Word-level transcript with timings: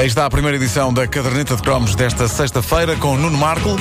Aí 0.00 0.06
está 0.06 0.24
a 0.24 0.30
primeira 0.30 0.56
edição 0.56 0.94
da 0.94 1.06
Caderneta 1.06 1.54
de 1.54 1.60
Cromos 1.60 1.94
desta 1.94 2.26
sexta-feira 2.26 2.96
com 2.96 3.18
Nuno 3.18 3.36
Marco. 3.36 3.76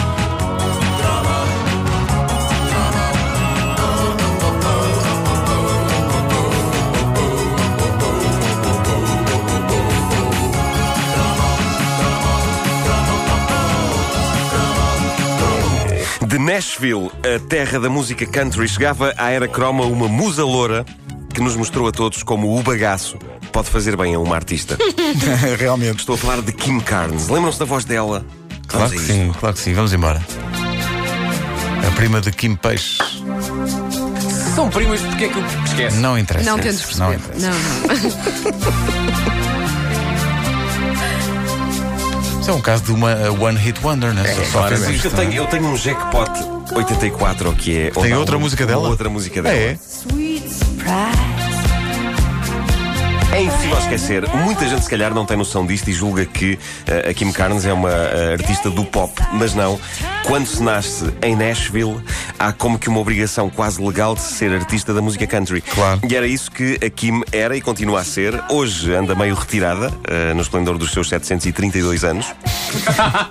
De 16.28 16.38
Nashville, 16.38 17.10
a 17.24 17.40
terra 17.48 17.80
da 17.80 17.90
música 17.90 18.26
country, 18.26 18.68
chegava 18.68 19.14
à 19.16 19.30
era 19.30 19.48
croma 19.48 19.86
uma 19.86 20.10
musa 20.10 20.44
loura 20.44 20.86
que 21.34 21.42
nos 21.42 21.56
mostrou 21.56 21.88
a 21.88 21.92
todos 21.92 22.24
como 22.24 22.58
o 22.58 22.64
bagaço 22.64 23.18
pode 23.52 23.70
fazer 23.70 23.96
bem 23.96 24.16
a 24.16 24.20
uma 24.20 24.36
artista. 24.36 24.78
Realmente. 25.60 26.00
Estou 26.00 26.16
a 26.16 26.18
falar 26.18 26.42
de 26.42 26.52
Kim 26.52 26.80
Carnes. 26.80 27.28
Lembram-se 27.30 27.60
da 27.60 27.66
voz 27.66 27.86
dela? 27.86 28.26
Claro 28.68 28.88
Vamos 28.90 29.02
que 29.02 29.08
sim, 29.14 29.32
claro 29.40 29.56
que 29.56 29.62
sim. 29.62 29.74
Vamos 29.74 29.94
embora. 29.94 30.22
A 31.88 31.92
prima 31.96 32.20
de 32.22 32.32
Kim 32.32 32.56
Peixe. 32.56 32.98
São 34.56 34.70
primos, 34.70 35.00
porque 35.02 35.26
é 35.26 35.30
que 35.30 35.38
eu 35.38 35.44
esquece? 35.66 35.98
Não 35.98 36.18
interessa. 36.18 36.50
Não 36.50 36.60
tentes 36.60 36.98
Não 36.98 37.10
perceber. 37.10 37.36
interessa. 37.36 37.50
Não, 37.50 37.60
não. 37.60 39.20
Isso 42.42 42.52
é 42.52 42.54
um 42.54 42.62
caso 42.62 42.84
de 42.84 42.92
uma 42.92 43.14
uh, 43.14 43.44
One 43.44 43.58
Hit 43.60 43.80
Wonder, 43.84 44.14
né? 44.14 44.24
Só- 44.34 44.62
Só 44.62 44.68
fez 44.70 44.80
Mas 44.82 44.90
isto. 44.96 45.06
eu, 45.06 45.12
tenho, 45.12 45.34
eu 45.34 45.46
tenho 45.48 45.66
um 45.68 45.78
jackpot 45.78 46.32
84, 46.74 47.50
ou 47.50 47.56
que 47.56 47.78
é. 47.78 47.92
Tem 47.92 48.10
não, 48.12 48.20
outra 48.20 48.40
música 48.40 48.66
dela? 48.66 48.88
Outra 48.90 49.10
música 49.10 49.42
dela. 49.42 49.56
é? 49.56 49.78
surprise. 50.80 51.29
É 53.32 53.44
impossível 53.44 53.78
esquecer. 53.78 54.28
Muita 54.30 54.68
gente, 54.68 54.84
se 54.84 54.90
calhar, 54.90 55.14
não 55.14 55.24
tem 55.24 55.38
noção 55.38 55.66
disto 55.66 55.88
e 55.88 55.94
julga 55.94 56.26
que 56.26 56.58
eh, 56.88 57.10
a 57.10 57.14
Kim 57.14 57.32
Carnes 57.32 57.64
é 57.64 57.72
uma 57.72 57.92
eh, 57.92 58.34
artista 58.34 58.72
do 58.72 58.84
pop. 58.84 59.14
Mas 59.34 59.54
não. 59.54 59.80
Quando 60.26 60.48
se 60.48 60.62
nasce 60.62 61.14
em 61.22 61.36
Nashville, 61.36 62.02
há 62.40 62.52
como 62.52 62.80
que 62.80 62.90
uma 62.90 63.00
obrigação 63.00 63.50
quase 63.50 63.82
legal 63.82 64.16
de 64.16 64.22
ser 64.22 64.52
artista 64.52 64.94
da 64.94 65.02
música 65.02 65.28
country. 65.28 65.62
Claro. 65.62 66.02
E 66.10 66.16
era 66.16 66.26
isso 66.26 66.52
que 66.52 66.80
a 66.84 66.90
Kim 66.90 67.22
era 67.32 67.56
e 67.56 67.62
continua 67.62 68.00
a 68.00 68.04
ser. 68.04 68.40
Hoje 68.50 68.94
anda 68.94 69.14
meio 69.14 69.36
retirada, 69.36 69.94
eh, 70.08 70.34
no 70.34 70.42
esplendor 70.42 70.78
dos 70.80 70.92
seus 70.92 71.08
732 71.08 72.04
anos. 72.04 72.26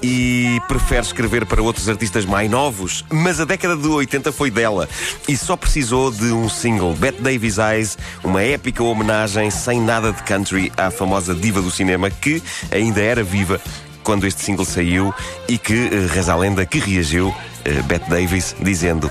e 0.01 0.61
prefere 0.69 1.03
escrever 1.03 1.45
para 1.45 1.61
outros 1.61 1.89
artistas 1.89 2.25
mais 2.25 2.49
novos. 2.49 3.05
Mas 3.11 3.41
a 3.41 3.45
década 3.45 3.77
de 3.77 3.87
80 3.87 4.31
foi 4.31 4.51
dela. 4.51 4.89
E 5.27 5.37
só 5.37 5.57
precisou 5.57 6.11
de 6.11 6.33
um 6.33 6.49
single, 6.49 6.95
Bette 6.95 7.21
Davis 7.21 7.59
Eyes, 7.59 7.99
uma 8.23 8.43
épica 8.43 8.83
homenagem 8.83 9.51
sem 9.51 9.88
nada 9.89 10.13
de 10.13 10.23
country 10.23 10.71
à 10.77 10.91
famosa 10.91 11.35
diva 11.35 11.63
do 11.63 11.71
cinema 11.71 12.11
que 12.11 12.43
ainda 12.71 13.01
era 13.01 13.23
viva 13.23 13.59
quando 14.03 14.27
este 14.27 14.43
single 14.43 14.67
saiu 14.67 15.15
e 15.49 15.57
que 15.57 15.73
eh, 15.73 16.07
reza 16.13 16.35
a 16.35 16.37
lenda 16.37 16.67
que 16.67 16.79
reagiu, 16.79 17.35
eh, 17.65 17.81
Bette 17.85 18.07
Davis, 18.11 18.55
dizendo. 18.61 19.11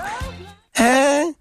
Era, 0.76 1.34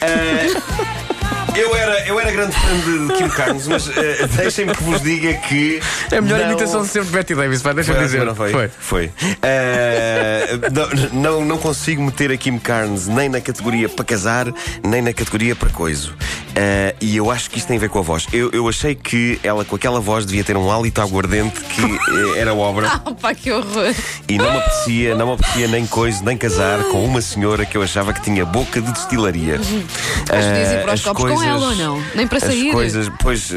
eu 1.58 1.74
era 1.74 1.99
grande 2.40 2.56
fã 2.56 3.06
de, 3.08 3.14
Kim 3.14 3.28
Carnes, 3.28 3.66
mas 3.66 3.88
eh, 3.96 4.26
deixem-me 4.36 4.74
que 4.74 4.82
vos 4.82 5.02
diga 5.02 5.34
que. 5.34 5.80
É 6.10 6.16
a 6.16 6.22
melhor 6.22 6.40
não- 6.40 6.46
imitação 6.52 6.82
de 6.82 6.88
sempre 6.88 7.08
de 7.08 7.14
Betty 7.14 7.34
Davis, 7.34 7.60
vai, 7.62 7.74
deixa-me 7.74 7.98
foi, 7.98 8.06
dizer. 8.06 8.24
não 8.24 8.34
foi? 8.34 8.70
Foi. 8.78 9.10
Eh, 9.42 10.58
não, 10.72 11.20
não, 11.20 11.44
não 11.44 11.58
consigo 11.58 12.02
meter 12.02 12.30
a 12.32 12.36
Kim 12.36 12.58
Carnes 12.58 13.06
nem 13.06 13.28
na 13.28 13.40
categoria 13.40 13.88
para 13.88 14.04
casar, 14.04 14.46
nem 14.82 15.02
na 15.02 15.12
categoria 15.12 15.54
para 15.54 15.68
coiso. 15.70 16.14
Eh, 16.54 16.94
e 17.00 17.16
eu 17.16 17.30
acho 17.30 17.50
que 17.50 17.58
isto 17.58 17.68
tem 17.68 17.76
a 17.76 17.80
ver 17.80 17.88
com 17.88 17.98
a 17.98 18.02
voz. 18.02 18.26
Eu, 18.32 18.50
eu 18.52 18.68
achei 18.68 18.94
que 18.94 19.38
ela, 19.42 19.64
com 19.64 19.76
aquela 19.76 20.00
voz, 20.00 20.24
devia 20.26 20.42
ter 20.42 20.56
um 20.56 20.70
hálito 20.70 21.00
aguardente 21.00 21.60
que 21.60 22.38
era 22.38 22.54
obra. 22.54 22.90
Ah, 23.00 23.12
pá, 23.12 23.34
que 23.34 23.50
horror. 23.52 23.94
E 24.28 24.36
não 24.36 24.50
me 24.50 24.58
apetecia, 24.58 25.14
não 25.14 25.26
me 25.28 25.32
apetecia 25.34 25.68
nem 25.68 25.86
coisa, 25.86 26.22
nem 26.24 26.36
casar 26.36 26.82
com 26.84 27.04
uma 27.04 27.20
senhora 27.22 27.64
que 27.64 27.76
eu 27.76 27.82
achava 27.82 28.12
que 28.12 28.20
tinha 28.20 28.44
boca 28.44 28.80
de 28.80 28.90
destilaria. 28.92 29.58
Mas 29.58 30.44
podias 30.44 30.72
ir 30.72 30.82
para 30.82 30.94
os 30.94 31.00
as 31.00 31.02
copos 31.02 31.30
com 31.30 31.42
ela 31.42 31.68
ou 31.68 31.76
não? 31.76 32.02
Nem 32.14 32.26
para 32.30 32.40
sair? 32.40 32.68
As 32.68 32.74
coisas, 32.74 33.12
pois, 33.20 33.50
eh, 33.52 33.56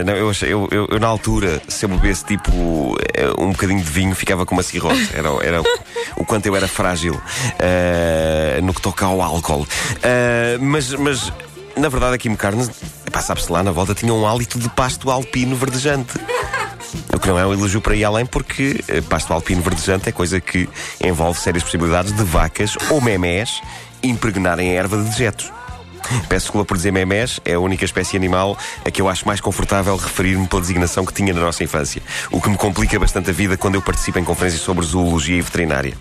eh, 0.00 0.02
não, 0.04 0.14
eu, 0.14 0.30
achei- 0.30 0.52
eu, 0.52 0.66
eu- 0.72 0.88
eu, 0.90 0.98
na 0.98 1.06
altura, 1.06 1.62
se 1.68 1.84
eu 1.84 1.88
bebesse 1.90 2.24
tipo 2.24 2.96
eh, 3.14 3.30
um 3.38 3.52
bocadinho 3.52 3.80
de 3.80 3.88
vinho, 3.90 4.14
ficava 4.16 4.44
com 4.44 4.54
uma 4.56 4.62
cirrose. 4.64 5.08
Era, 5.14 5.28
era 5.46 5.62
o, 5.62 5.64
o 6.16 6.24
quanto 6.24 6.46
eu 6.46 6.56
era 6.56 6.66
frágil 6.66 7.20
eh, 7.58 8.60
no 8.62 8.74
que 8.74 8.80
toca 8.82 9.04
ao 9.06 9.20
álcool. 9.22 9.66
Eh, 10.02 10.58
mas, 10.60 10.92
mas, 10.94 11.32
na 11.76 11.88
verdade, 11.88 12.14
a 12.14 12.18
Kim 12.18 12.34
Carnes, 12.34 12.70
sabe-se 13.20 13.50
lá, 13.52 13.62
na 13.62 13.70
volta 13.70 13.94
tinha 13.94 14.12
um 14.12 14.26
hálito 14.26 14.58
de 14.58 14.68
pasto 14.70 15.10
alpino 15.10 15.54
verdejante. 15.54 16.18
O 17.14 17.18
que 17.18 17.28
não 17.28 17.38
é 17.38 17.46
um 17.46 17.52
elogio 17.52 17.80
para 17.80 17.94
ir 17.94 18.04
além, 18.04 18.26
porque 18.26 18.82
pasto 19.08 19.32
alpino 19.32 19.62
verdejante 19.62 20.08
é 20.08 20.12
coisa 20.12 20.40
que 20.40 20.68
envolve 21.02 21.38
sérias 21.40 21.62
possibilidades 21.62 22.12
de 22.12 22.22
vacas 22.24 22.76
ou 22.90 23.00
memés 23.00 23.62
impregnarem 24.02 24.70
a 24.72 24.74
erva 24.74 24.98
de 24.98 25.04
dejetos. 25.08 25.50
Peço 26.28 26.46
desculpa 26.46 26.66
por 26.66 26.76
dizer 26.76 26.92
memés, 26.92 27.40
é 27.44 27.54
a 27.54 27.60
única 27.60 27.84
espécie 27.84 28.16
animal 28.16 28.56
a 28.84 28.90
que 28.90 29.00
eu 29.00 29.08
acho 29.08 29.26
mais 29.26 29.40
confortável 29.40 29.96
referir-me 29.96 30.46
pela 30.46 30.60
designação 30.60 31.04
que 31.04 31.12
tinha 31.12 31.32
na 31.32 31.40
nossa 31.40 31.62
infância. 31.64 32.02
O 32.30 32.40
que 32.40 32.48
me 32.48 32.56
complica 32.56 32.98
bastante 32.98 33.30
a 33.30 33.32
vida 33.32 33.56
quando 33.56 33.76
eu 33.76 33.82
participo 33.82 34.18
em 34.18 34.24
conferências 34.24 34.62
sobre 34.62 34.84
zoologia 34.84 35.36
e 35.36 35.40
veterinária. 35.40 35.94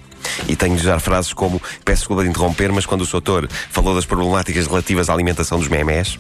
E 0.48 0.56
tenho 0.56 0.76
de 0.76 0.82
usar 0.82 1.00
frases 1.00 1.34
como 1.34 1.62
peço 1.84 2.02
desculpa 2.02 2.24
de 2.24 2.30
interromper, 2.30 2.72
mas 2.72 2.86
quando 2.86 3.02
o 3.02 3.06
Soutor 3.06 3.48
falou 3.70 3.96
das 3.96 4.06
problemáticas 4.06 4.68
relativas 4.68 5.10
à 5.10 5.14
alimentação 5.14 5.60
dos 5.60 5.68
memés. 5.68 6.20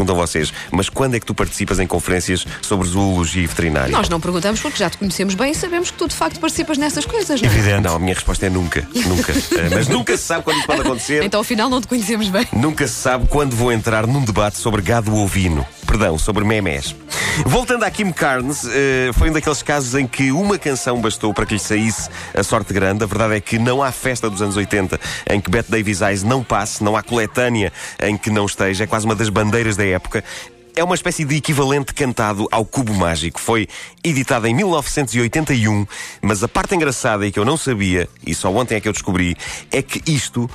Perguntam 0.00 0.16
vocês, 0.16 0.50
mas 0.70 0.88
quando 0.88 1.14
é 1.16 1.20
que 1.20 1.26
tu 1.26 1.34
participas 1.34 1.78
em 1.78 1.86
conferências 1.86 2.46
sobre 2.62 2.88
zoologia 2.88 3.42
e 3.42 3.46
veterinária? 3.46 3.92
Nós 3.92 4.08
não 4.08 4.18
perguntamos 4.18 4.58
porque 4.58 4.78
já 4.78 4.88
te 4.88 4.96
conhecemos 4.96 5.34
bem 5.34 5.52
e 5.52 5.54
sabemos 5.54 5.90
que 5.90 5.98
tu 5.98 6.08
de 6.08 6.14
facto 6.14 6.40
participas 6.40 6.78
nessas 6.78 7.04
coisas, 7.04 7.42
não 7.42 7.50
é? 7.50 7.52
Evidente. 7.52 7.82
Não, 7.82 7.96
a 7.96 7.98
minha 7.98 8.14
resposta 8.14 8.46
é 8.46 8.50
nunca. 8.50 8.88
Nunca. 8.94 9.30
Eh, 9.50 9.68
mas 9.74 9.88
nunca 9.88 10.16
se 10.16 10.22
sabe 10.22 10.44
quando 10.44 10.58
isso 10.58 10.66
pode 10.66 10.80
acontecer. 10.82 11.24
Então 11.24 11.40
afinal 11.40 11.68
não 11.68 11.80
te 11.80 11.88
conhecemos 11.88 12.28
bem. 12.28 12.46
Nunca 12.52 12.86
se 12.86 12.94
sabe 12.94 13.26
quando 13.26 13.54
vou 13.54 13.72
entrar 13.72 14.06
num 14.06 14.24
debate 14.24 14.58
sobre 14.58 14.80
gado 14.80 15.14
ovino. 15.14 15.66
Perdão, 15.86 16.16
sobre 16.16 16.44
memés. 16.44 16.94
Voltando 17.46 17.84
à 17.84 17.90
Kim 17.90 18.12
Carnes, 18.12 18.64
eh, 18.66 19.10
foi 19.14 19.30
um 19.30 19.32
daqueles 19.32 19.62
casos 19.62 19.94
em 19.94 20.06
que 20.06 20.32
uma 20.32 20.58
canção 20.58 21.00
bastou 21.00 21.32
para 21.32 21.46
que 21.46 21.54
lhe 21.54 21.60
saísse 21.60 22.08
a 22.34 22.42
sorte 22.42 22.72
grande. 22.72 23.04
A 23.04 23.06
verdade 23.06 23.34
é 23.36 23.40
que 23.40 23.58
não 23.58 23.82
há 23.82 23.90
festa 23.92 24.28
dos 24.28 24.42
anos 24.42 24.56
80 24.56 25.00
em 25.30 25.40
que 25.40 25.50
Bette 25.50 25.70
Davis 25.70 26.00
Eyes 26.00 26.22
não 26.22 26.42
passe, 26.42 26.82
não 26.82 26.96
há 26.96 27.02
coletânea 27.02 27.72
em 28.02 28.16
que 28.16 28.30
não 28.30 28.46
esteja. 28.46 28.84
É 28.84 28.86
quase 28.86 29.06
uma 29.06 29.14
das 29.14 29.28
bandeiras 29.28 29.76
da 29.76 29.84
época. 29.84 30.24
É 30.76 30.84
uma 30.84 30.94
espécie 30.94 31.24
de 31.24 31.36
equivalente 31.36 31.92
cantado 31.92 32.46
ao 32.50 32.64
Cubo 32.64 32.94
Mágico. 32.94 33.40
Foi 33.40 33.68
editada 34.04 34.48
em 34.48 34.54
1981, 34.54 35.86
mas 36.22 36.42
a 36.44 36.48
parte 36.48 36.74
engraçada 36.74 37.26
e 37.26 37.32
que 37.32 37.38
eu 37.38 37.44
não 37.44 37.56
sabia, 37.56 38.08
e 38.24 38.34
só 38.34 38.54
ontem 38.54 38.76
é 38.76 38.80
que 38.80 38.88
eu 38.88 38.92
descobri, 38.92 39.36
é 39.72 39.82
que 39.82 40.00
isto 40.10 40.48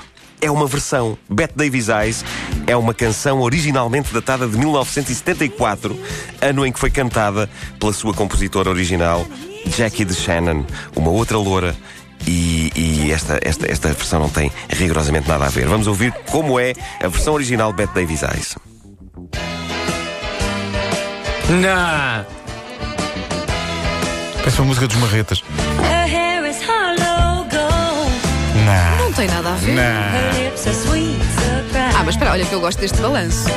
é 0.45 0.51
uma 0.51 0.67
versão. 0.67 1.17
Bette 1.27 1.55
Davis 1.55 1.89
Eyes 1.89 2.23
é 2.67 2.77
uma 2.77 2.93
canção 2.93 3.41
originalmente 3.41 4.13
datada 4.13 4.47
de 4.47 4.55
1974, 4.57 5.99
ano 6.39 6.65
em 6.65 6.71
que 6.71 6.79
foi 6.79 6.91
cantada 6.91 7.49
pela 7.79 7.91
sua 7.91 8.13
compositora 8.13 8.69
original, 8.69 9.25
Jackie 9.75 10.05
DeShannon, 10.05 10.63
uma 10.95 11.09
outra 11.09 11.37
loura. 11.37 11.75
E, 12.27 12.71
e 12.75 13.11
esta, 13.11 13.39
esta, 13.43 13.69
esta 13.69 13.87
versão 13.89 14.19
não 14.19 14.29
tem 14.29 14.51
rigorosamente 14.69 15.27
nada 15.27 15.45
a 15.45 15.49
ver. 15.49 15.67
Vamos 15.67 15.85
ouvir 15.85 16.13
como 16.31 16.59
é 16.59 16.73
a 17.03 17.07
versão 17.07 17.33
original 17.33 17.71
de 17.71 17.77
Bette 17.77 17.93
Davis 17.93 18.21
Eyes. 18.21 18.55
Não! 21.49 22.25
Parece 24.37 24.59
uma 24.59 24.67
música 24.67 24.87
dos 24.87 24.97
marretas. 24.97 25.43
Tem 29.25 29.35
nada 29.35 29.53
a 29.53 29.55
ver. 29.55 29.73
Não. 29.73 29.83
Ah, 31.97 32.03
mas 32.03 32.15
espera, 32.15 32.31
olha 32.31 32.45
que 32.45 32.53
eu 32.53 32.61
gosto 32.61 32.79
deste 32.79 33.01
balanço. 33.01 33.49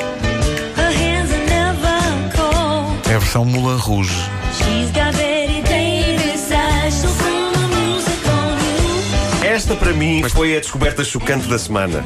É 3.11 3.15
a 3.15 3.19
versão 3.19 3.45
Moulin 3.45 3.79
Rouge. 3.79 4.15
Esta 9.45 9.75
para 9.75 9.93
mim 9.93 10.23
foi 10.29 10.57
a 10.57 10.61
descoberta 10.61 11.05
chocante 11.05 11.49
da 11.49 11.59
semana. 11.59 12.05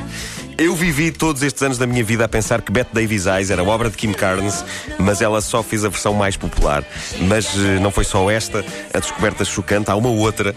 Eu 0.58 0.76
vivi 0.76 1.10
todos 1.10 1.42
estes 1.42 1.62
anos 1.62 1.78
da 1.78 1.86
minha 1.86 2.04
vida 2.04 2.24
a 2.24 2.28
pensar 2.28 2.62
que 2.62 2.70
Bette 2.70 2.90
Davis 2.92 3.26
Eyes 3.26 3.50
era 3.50 3.64
obra 3.64 3.90
de 3.90 3.96
Kim 3.96 4.12
Carnes, 4.12 4.64
mas 4.98 5.20
ela 5.20 5.40
só 5.40 5.62
fez 5.62 5.84
a 5.84 5.88
versão 5.88 6.14
mais 6.14 6.36
popular. 6.36 6.84
Mas 7.20 7.46
eh, 7.56 7.80
não 7.80 7.90
foi 7.90 8.04
só 8.04 8.30
esta 8.30 8.64
a 8.92 8.98
descoberta 8.98 9.44
chocante, 9.44 9.90
há 9.90 9.96
uma 9.96 10.10
outra. 10.10 10.54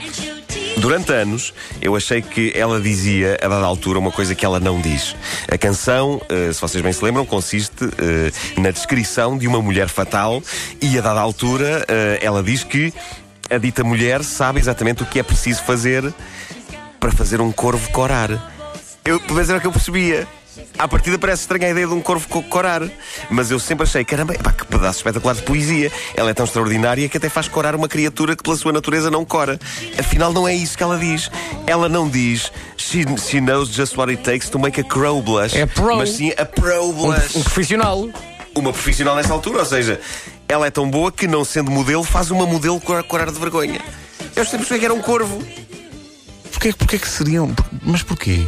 Durante 0.77 1.11
anos, 1.13 1.53
eu 1.81 1.95
achei 1.95 2.21
que 2.21 2.51
ela 2.55 2.79
dizia, 2.81 3.37
a 3.41 3.47
dada 3.47 3.65
altura, 3.65 3.97
uma 3.97 4.11
coisa 4.11 4.35
que 4.35 4.45
ela 4.45 4.59
não 4.59 4.81
diz. 4.81 5.15
A 5.49 5.57
canção, 5.57 6.21
eh, 6.29 6.51
se 6.51 6.59
vocês 6.59 6.83
bem 6.83 6.91
se 6.91 7.03
lembram, 7.03 7.25
consiste 7.25 7.85
eh, 7.97 8.31
na 8.59 8.71
descrição 8.71 9.37
de 9.37 9.47
uma 9.47 9.61
mulher 9.61 9.87
fatal 9.87 10.43
e, 10.81 10.97
a 10.97 11.01
dada 11.01 11.21
altura, 11.21 11.85
eh, 11.87 12.19
ela 12.21 12.43
diz 12.43 12.63
que 12.63 12.93
a 13.49 13.57
dita 13.57 13.83
mulher 13.83 14.23
sabe 14.23 14.59
exatamente 14.59 15.03
o 15.03 15.05
que 15.05 15.19
é 15.19 15.23
preciso 15.23 15.63
fazer 15.63 16.13
para 16.99 17.11
fazer 17.11 17.39
um 17.39 17.51
corvo 17.51 17.89
corar. 17.91 18.29
Eu, 19.05 19.21
mas 19.29 19.49
era 19.49 19.59
o 19.59 19.61
que 19.61 19.67
eu 19.67 19.71
percebia. 19.71 20.27
À 20.77 20.87
partida 20.87 21.17
parece 21.19 21.41
estranha 21.43 21.67
a 21.67 21.69
ideia 21.71 21.87
de 21.87 21.93
um 21.93 22.01
corvo 22.01 22.27
co- 22.27 22.43
corar, 22.43 22.81
mas 23.29 23.51
eu 23.51 23.59
sempre 23.59 23.83
achei, 23.83 24.03
caramba, 24.05 24.33
epá, 24.33 24.51
que 24.51 24.65
pedaço 24.65 24.99
espetacular 24.99 25.35
de 25.35 25.41
poesia. 25.43 25.91
Ela 26.15 26.29
é 26.29 26.33
tão 26.33 26.45
extraordinária 26.45 27.07
que 27.09 27.17
até 27.17 27.29
faz 27.29 27.47
corar 27.47 27.75
uma 27.75 27.87
criatura 27.87 28.35
que 28.35 28.43
pela 28.43 28.55
sua 28.55 28.71
natureza 28.71 29.09
não 29.11 29.23
cora. 29.25 29.59
Afinal, 29.97 30.31
não 30.33 30.47
é 30.47 30.53
isso 30.55 30.77
que 30.77 30.83
ela 30.83 30.97
diz. 30.97 31.29
Ela 31.67 31.87
não 31.89 32.09
diz 32.09 32.51
she, 32.77 33.03
she 33.17 33.39
knows 33.41 33.69
just 33.69 33.95
what 33.97 34.09
it 34.11 34.21
takes 34.23 34.49
to 34.49 34.59
make 34.59 34.79
a 34.79 34.83
crow 34.83 35.21
blush. 35.21 35.55
É 35.55 35.65
pro. 35.65 35.95
Mas 35.97 36.11
sim 36.11 36.31
a 36.37 36.45
pro 36.45 36.89
Um, 36.89 36.93
blush 36.93 37.35
um 37.37 37.43
profissional. 37.43 38.09
uma 38.55 38.71
profissional 38.71 39.15
nessa 39.15 39.33
altura, 39.33 39.59
ou 39.59 39.65
seja, 39.65 39.99
ela 40.47 40.67
é 40.67 40.71
tão 40.71 40.89
boa 40.89 41.11
que, 41.11 41.27
não 41.27 41.43
sendo 41.43 41.69
modelo, 41.71 42.03
faz 42.03 42.31
uma 42.31 42.45
modelo 42.45 42.79
cor- 42.79 43.03
corar 43.03 43.31
de 43.31 43.39
vergonha. 43.39 43.81
Eu 44.35 44.43
sempre 44.43 44.59
percebi 44.59 44.79
que 44.79 44.85
era 44.85 44.93
um 44.93 45.01
corvo. 45.01 45.41
Porquê, 46.51 46.73
porquê 46.73 46.97
que 46.99 47.07
seriam. 47.07 47.53
Mas 47.81 48.01
porquê? 48.03 48.45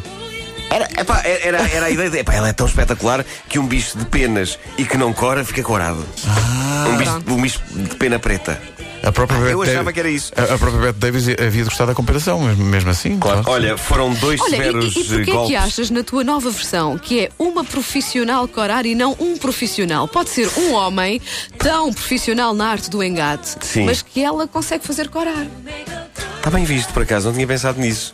Era, 0.69 0.85
epá, 0.99 1.21
era, 1.23 1.57
era 1.69 1.85
a 1.85 1.89
ideia 1.89 2.09
de. 2.09 2.17
Epá, 2.19 2.33
ela 2.33 2.49
é 2.49 2.53
tão 2.53 2.67
espetacular 2.67 3.25
que 3.47 3.57
um 3.57 3.65
bicho 3.65 3.97
de 3.97 4.05
penas 4.05 4.59
e 4.77 4.83
que 4.85 4.97
não 4.97 5.13
cora 5.13 5.43
fica 5.45 5.63
corado. 5.63 6.05
um, 6.91 6.97
bicho, 6.97 7.23
um 7.27 7.41
bicho 7.41 7.61
de 7.71 7.95
pena 7.95 8.19
preta. 8.19 8.61
A 9.03 9.11
própria 9.11 9.37
eu 9.37 9.59
Bette 9.59 9.71
achava 9.71 9.83
Davis- 9.85 9.93
que 9.93 9.99
era 9.99 10.09
isso. 10.09 10.33
A, 10.35 10.55
a 10.55 10.57
própria 10.57 10.81
Bette 10.87 10.99
Davis 10.99 11.27
havia 11.39 11.63
gostado 11.63 11.91
da 11.91 11.95
comparação, 11.95 12.41
mesmo, 12.41 12.65
mesmo 12.65 12.89
assim. 12.89 13.17
Claro. 13.17 13.43
Olha, 13.45 13.77
foram 13.77 14.11
dois 14.15 14.41
Olha, 14.41 14.49
e, 14.49 14.51
severos 14.57 14.95
e, 14.95 14.99
e 14.99 15.03
porquê 15.05 15.21
é 15.21 15.33
golpes. 15.33 15.49
que 15.49 15.55
achas 15.55 15.89
na 15.89 16.03
tua 16.03 16.23
nova 16.23 16.49
versão 16.49 16.97
que 16.97 17.21
é 17.21 17.29
uma 17.39 17.63
profissional 17.63 18.45
corar 18.47 18.85
e 18.85 18.93
não 18.95 19.15
um 19.19 19.37
profissional? 19.37 20.07
Pode 20.07 20.31
ser 20.31 20.49
um 20.57 20.73
homem 20.73 21.21
tão 21.57 21.93
profissional 21.93 22.53
na 22.53 22.67
arte 22.71 22.89
do 22.89 23.01
engate, 23.01 23.55
Sim. 23.61 23.85
mas 23.85 24.01
que 24.01 24.21
ela 24.21 24.47
consegue 24.47 24.85
fazer 24.85 25.07
corar. 25.09 25.45
Está 26.37 26.49
bem 26.49 26.65
visto, 26.65 26.91
por 26.91 27.03
acaso, 27.03 27.27
não 27.27 27.33
tinha 27.33 27.47
pensado 27.47 27.79
nisso. 27.79 28.13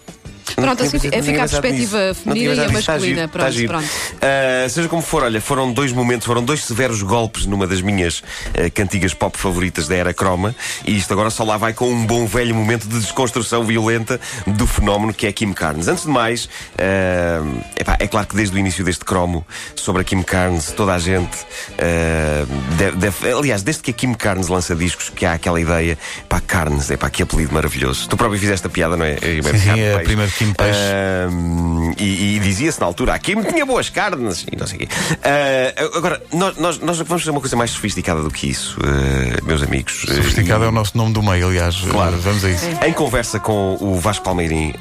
Pronto, 0.56 0.84
assim 0.84 1.00
fica 1.00 1.18
a 1.18 1.48
perspectiva 1.48 2.14
feminina 2.14 2.54
e 2.54 2.60
a 2.66 2.70
masculina. 2.72 3.16
giro, 3.16 3.30
Pronto, 3.30 3.48
pronto. 3.68 3.88
Ah, 4.22 4.70
seja 4.70 4.88
como 4.88 5.02
for, 5.02 5.24
olha, 5.24 5.42
foram 5.42 5.72
dois 5.74 5.92
momentos, 5.92 6.26
foram 6.26 6.44
dois 6.44 6.64
severos 6.64 7.02
golpes 7.02 7.46
numa 7.46 7.66
das 7.68 7.82
minhas 7.82 8.24
ah, 8.54 8.70
cantigas 8.70 9.14
pop 9.14 9.38
favoritas 9.38 9.88
da 9.88 9.96
era 9.96 10.14
croma, 10.14 10.56
e 10.86 10.98
isto 10.98 11.12
agora 11.14 11.30
só 11.30 11.44
lá 11.44 11.58
vai 11.58 11.74
com 11.74 11.90
um 11.90 12.06
bom 12.06 12.26
velho 12.26 12.54
momento 12.56 12.88
de 12.88 13.00
desconstrução 13.00 13.64
violenta 13.64 14.20
do 14.48 14.66
fenómeno 14.68 15.14
que 15.14 15.26
é 15.28 15.32
Kim 15.32 15.54
Carnes. 15.54 15.88
Antes 15.88 16.04
de 16.04 16.10
mais, 16.10 16.48
ah, 16.78 17.42
epá, 17.80 17.98
é 18.00 18.08
claro 18.08 18.28
que 18.28 18.36
desde 18.36 18.56
o 18.56 18.60
início 18.60 18.84
deste 18.84 19.04
cromo 19.06 19.46
sobre 19.76 20.02
a 20.02 20.06
Kim 20.06 20.22
Carnes, 20.22 20.72
toda 20.72 20.94
a 20.94 21.00
gente 21.00 21.38
ah, 21.80 22.46
deve, 22.78 22.98
deve- 22.98 23.32
aliás, 23.32 23.64
desde 23.64 23.82
que 23.84 23.92
a 23.92 23.94
Kim 23.94 24.14
Carnes 24.14 24.48
lança 24.48 24.76
discos, 24.76 25.10
que 25.10 25.26
há 25.26 25.34
aquela 25.34 25.60
ideia, 25.60 25.98
pá, 26.30 26.40
Carnes, 26.40 26.90
é 26.92 26.98
pá, 26.98 27.10
que 27.10 27.24
apelido 27.24 27.54
maravilhoso. 27.54 28.08
Tu 28.08 28.18
próprio 28.18 28.40
fizeste 28.40 28.68
a 28.68 28.70
piada, 28.70 28.96
não 28.98 29.06
é? 29.06 29.16
Sim, 29.18 29.42
sim, 29.60 29.80
é 29.80 29.94
a 29.94 29.98
Peixe. 29.98 30.43
Kim 30.44 30.54
Peixe. 30.54 30.80
Ahm, 30.80 31.94
e, 31.98 32.36
e 32.36 32.40
dizia-se 32.40 32.80
na 32.80 32.86
altura, 32.86 33.14
a 33.14 33.20
Kim 33.20 33.42
tinha 33.44 33.66
boas 33.66 33.90
carnes 33.90 34.46
e 34.52 34.56
não 34.56 34.68
sei 34.68 34.76
o 34.76 34.80
quê. 34.80 34.88
Ah, 35.24 35.98
agora, 35.98 36.22
nós, 36.34 36.58
nós, 36.58 36.80
nós 36.80 36.98
vamos 36.98 37.24
fazer 37.24 37.32
uma 37.32 37.40
coisa 37.40 37.56
mais 37.56 37.72
sofisticada 37.72 38.22
do 38.22 38.30
que 38.30 38.50
isso, 38.50 38.78
ah, 38.84 39.46
meus 39.46 39.64
amigos. 39.64 40.06
Ah, 40.10 40.16
Sofisticado 40.16 40.66
é 40.66 40.68
o 40.68 40.72
nosso 40.72 40.98
nome 40.98 41.14
do 41.14 41.24
meio, 41.24 41.48
aliás. 41.48 41.78
Claro. 41.90 42.18
Vamos 42.18 42.44
a 42.44 42.50
isso. 42.50 42.66
em 42.86 42.94
conversa 42.94 43.40
com 43.40 43.78
o 43.80 44.00
Vasco 44.00 44.24
Palmeirim, 44.26 44.74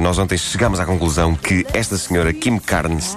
nós 0.00 0.18
ontem 0.18 0.38
chegámos 0.38 0.80
à 0.80 0.84
conclusão 0.84 1.34
que 1.34 1.66
esta 1.72 1.96
senhora 1.96 2.32
Kim 2.32 2.58
Carnes 2.58 3.16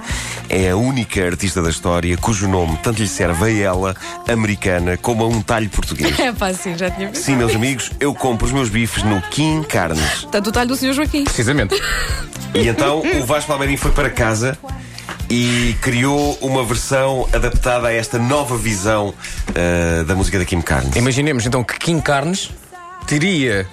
é 0.49 0.69
a 0.69 0.77
única 0.77 1.25
artista 1.25 1.61
da 1.61 1.69
história 1.69 2.15
cujo 2.17 2.47
nome 2.47 2.77
tanto 2.83 3.01
lhe 3.01 3.07
serve 3.07 3.45
a 3.45 3.63
ela, 3.63 3.95
americana, 4.27 4.97
como 4.97 5.23
a 5.23 5.27
um 5.27 5.41
talho 5.41 5.69
português. 5.69 6.19
É 6.19 6.31
pá, 6.33 6.53
sim, 6.53 6.77
já 6.77 6.89
tinha 6.89 7.07
pensado. 7.07 7.25
Sim, 7.25 7.35
meus 7.35 7.55
amigos, 7.55 7.91
eu 7.99 8.13
compro 8.13 8.45
os 8.45 8.51
meus 8.51 8.69
bifes 8.69 9.03
no 9.03 9.21
Kim 9.23 9.63
Carnes. 9.63 10.27
Tanto 10.31 10.49
o 10.49 10.51
talho 10.51 10.69
do 10.69 10.75
Sr. 10.75 10.93
Joaquim. 10.93 11.23
Precisamente. 11.23 11.75
E 12.53 12.67
então 12.67 13.01
o 13.01 13.25
Vasco 13.25 13.47
Palmeirim 13.47 13.77
foi 13.77 13.91
para 13.91 14.09
casa 14.09 14.57
e 15.29 15.75
criou 15.81 16.37
uma 16.41 16.63
versão 16.63 17.27
adaptada 17.33 17.87
a 17.87 17.93
esta 17.93 18.19
nova 18.19 18.55
visão 18.55 19.13
eh, 19.55 20.03
da 20.03 20.13
música 20.13 20.37
da 20.37 20.45
Kim 20.45 20.61
Carnes. 20.61 20.95
Imaginemos 20.95 21.45
então 21.45 21.63
que 21.63 21.79
Kim 21.79 21.99
Carnes 21.99 22.51
teria 23.07 23.67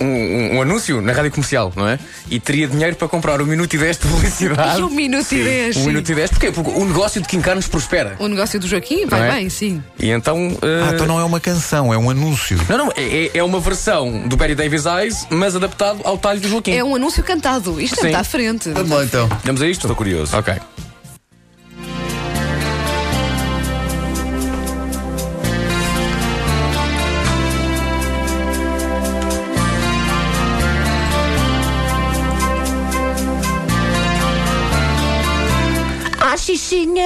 um, 0.00 0.04
um- 0.06 0.56
um 0.56 0.62
anúncio 0.62 1.00
na 1.00 1.12
rádio 1.12 1.30
comercial, 1.30 1.72
não 1.76 1.88
é? 1.88 1.98
E 2.30 2.38
teria 2.40 2.66
dinheiro 2.66 2.96
para 2.96 3.08
comprar 3.08 3.40
um 3.40 3.46
minuto 3.46 3.74
e 3.74 3.78
10 3.78 3.98
de 3.98 4.06
publicidade. 4.06 4.82
Um 4.82 4.90
minuto 4.90 5.32
e 5.32 5.42
dez. 5.44 5.76
Um 5.76 5.84
minuto 5.86 6.10
e 6.10 6.14
10. 6.14 6.30
Porquê? 6.30 6.50
Porque 6.50 6.70
o 6.70 6.84
negócio 6.84 7.20
de 7.20 7.28
Kim 7.28 7.40
Carnes 7.40 7.66
prospera. 7.68 8.16
O 8.18 8.28
negócio 8.28 8.58
do 8.58 8.66
Joaquim 8.66 9.06
vai 9.06 9.28
é? 9.28 9.32
bem, 9.34 9.48
sim. 9.50 9.82
E 9.98 10.10
então. 10.10 10.56
eh, 10.62 10.84
Ah, 10.88 10.92
então 10.94 11.06
não 11.06 11.18
é 11.20 11.24
uma 11.24 11.40
canção, 11.40 11.92
é 11.92 11.98
um 11.98 12.10
anúncio. 12.10 12.58
Não, 12.68 12.78
não, 12.78 12.92
é, 12.96 13.02
é- 13.26 13.30
é 13.38 13.42
uma 13.42 13.60
versão 13.60 14.26
do 14.28 14.36
Barry 14.36 14.54
Davis 14.54 14.84
Eyes, 14.86 15.26
mas 15.30 15.54
adaptado 15.56 16.00
ao 16.04 16.18
talho 16.18 16.40
do 16.40 16.48
Joaquim. 16.48 16.72
É 16.72 16.82
um 16.84 16.94
anúncio 16.96 17.22
cantado. 17.22 17.80
Isto 17.80 18.00
Sim. 18.00 18.06
está 18.08 18.20
à 18.20 18.24
frente. 18.24 18.70
Vamos 18.70 18.90
lá 18.90 19.04
então. 19.04 19.28
Vamos 19.44 19.62
a 19.62 19.66
isto? 19.66 19.82
Estou 19.82 19.96
curioso. 19.96 20.36
Ok. 20.36 20.54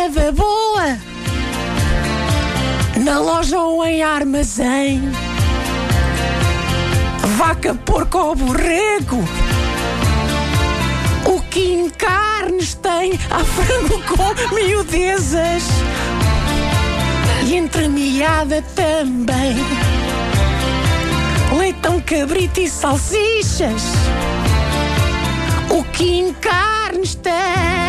Boa 0.09 0.97
Na 3.03 3.19
loja 3.19 3.59
ou 3.59 3.85
em 3.85 4.03
armazém. 4.03 5.03
Vaca, 7.37 7.75
porco 7.75 8.19
ou 8.19 8.37
borrego. 8.37 9.25
O 11.27 11.41
que 11.51 11.61
em 11.61 11.91
carnes 11.91 12.75
tem 12.75 13.19
Há 13.31 13.41
frango 13.45 14.01
com 14.03 14.55
miudezas. 14.55 15.65
E 17.45 17.57
entremeada 17.57 18.63
também. 18.75 19.57
Leitão, 21.59 22.01
cabrito 22.01 22.61
e 22.61 22.69
salsichas. 22.69 23.83
O 25.69 25.83
que 25.85 26.21
em 26.21 26.33
carnes 26.35 27.17
tem 27.17 27.86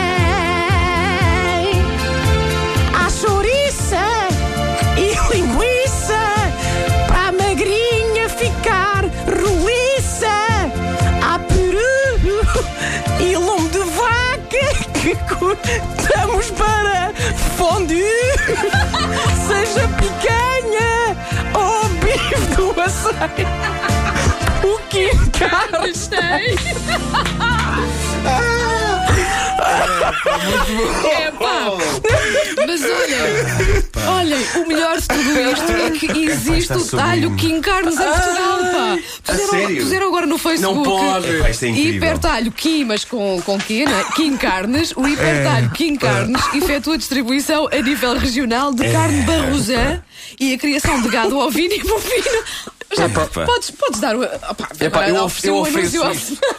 cortamos 15.27 16.51
para 16.51 17.13
fondue 17.57 18.03
Seja 19.47 19.87
picanha 19.89 21.15
ou 21.53 21.89
bife 21.99 22.55
do 22.55 22.81
açaí. 22.81 23.45
O 24.63 24.79
que 24.89 25.09
carnes 25.37 26.07
tem 26.07 26.55
É 31.19 31.31
pá! 31.31 31.67
Mas 32.65 32.81
olha, 32.83 34.11
olhem, 34.11 34.45
o 34.63 34.67
melhor 34.67 34.97
de 34.99 35.07
tudo 35.07 35.39
isto 35.51 35.71
é 35.71 35.91
que 35.91 36.19
existe 36.21 36.73
o 36.73 36.85
talho. 36.85 37.35
Kim 37.35 37.61
Carnes 37.61 37.95
em 37.95 38.03
Portugal, 38.03 38.59
pá! 38.59 38.97
Puseram, 39.23 39.49
sério? 39.49 39.83
puseram 39.83 40.07
agora 40.07 40.25
no 40.25 40.37
Facebook. 40.37 40.75
Não 40.75 40.83
pode. 40.83 41.27
Epá, 41.35 41.49
isto 41.49 41.65
é 41.65 41.67
incrível. 41.69 41.93
Hipertalho 41.95 42.51
Kim, 42.51 42.83
mas 42.85 43.03
com, 43.05 43.41
com 43.41 43.57
quê, 43.57 43.85
né? 43.85 44.05
Kim 44.15 44.37
Carnes. 44.37 44.93
O 44.95 45.07
hipertalho 45.07 45.69
Kim 45.71 45.95
Carnes 45.95 46.41
efetua 46.53 46.97
distribuição 46.97 47.67
a 47.71 47.81
nível 47.81 48.17
regional 48.17 48.73
de 48.73 48.89
carne 48.91 49.21
barrosã 49.23 50.01
e 50.39 50.53
a 50.53 50.57
criação 50.57 51.01
de 51.01 51.09
gado 51.09 51.37
ovino 51.37 51.73
e 51.73 51.79
bovino. 51.83 52.43
Já, 52.97 53.09
podes, 53.45 53.71
podes 53.71 53.99
dar 53.99 54.15
o. 54.15 54.23
Opá, 54.23 54.67
Epá, 54.79 54.99
agora 54.99 55.09
eu, 55.09 55.23
of- 55.25 55.47
eu 55.47 55.55
um 55.55 55.61
ofereço. 55.61 56.01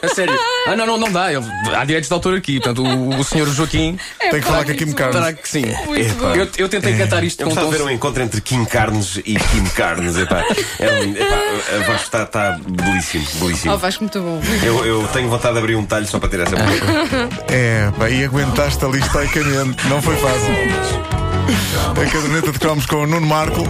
A 0.03 0.09
sério. 0.09 0.39
Ah, 0.67 0.77
não, 0.77 0.87
não, 0.87 0.97
não 0.99 1.11
dá. 1.13 1.33
Ele- 1.33 1.45
há 1.75 1.85
direitos 1.85 2.09
de 2.09 2.15
autor 2.15 2.37
aqui. 2.37 2.61
Portanto, 2.61 2.83
o, 2.85 3.19
o 3.19 3.25
senhor 3.25 3.49
Joaquim 3.49 3.99
É 4.21 4.31
Tem 4.31 4.41
que 4.41 4.47
pá, 4.47 4.53
falar 4.53 4.65
com 4.65 4.71
a 4.71 4.75
Kim 4.75 4.93
Carnes. 4.93 5.17
terá 5.17 5.33
que 5.33 5.49
sim. 5.49 5.65
Eu, 6.37 6.49
eu 6.57 6.69
tentei 6.69 6.97
cantar 6.97 7.23
isto 7.25 7.41
Eu 7.43 7.49
com 7.51 7.55
de 7.55 7.71
ver 7.77 7.83
um 7.83 7.91
encontro 7.91 8.23
entre 8.23 8.41
Kim 8.41 8.65
Carnes 8.65 9.17
e 9.17 9.35
Kim 9.35 9.65
Carnes. 9.75 10.17
Epá, 10.17 10.45
é 10.79 10.91
um, 10.91 11.13
epá, 11.13 11.37
a 11.81 11.87
voz 11.87 12.03
está, 12.03 12.23
está 12.23 12.59
belíssimo, 12.69 13.27
belíssimo. 13.41 13.75
Oh, 13.75 13.79
Vasco, 13.79 14.05
muito 14.05 14.21
bom. 14.21 14.41
Eu, 14.65 14.85
eu 14.85 15.09
tenho 15.13 15.29
vontade 15.29 15.55
de 15.55 15.59
abrir 15.61 15.75
um 15.77 15.85
talho 15.87 16.07
só 16.07 16.19
para 16.19 16.29
ter 16.29 16.41
essa 16.41 16.57
música. 16.57 17.29
É, 17.49 17.91
pá, 17.99 18.09
e 18.09 18.25
aguentaste 18.25 18.85
ali 18.85 19.01
estoicamente. 19.01 19.87
Não 19.89 20.01
foi 20.03 20.17
fácil. 20.17 21.19
A 21.91 22.11
caderneta 22.11 22.53
de 22.53 22.59
cromos 22.59 22.87
com 22.87 22.97
o 22.97 23.07
Nuno 23.07 23.27
Marco. 23.27 23.63